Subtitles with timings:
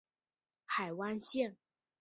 [0.65, 1.55] 海峡线。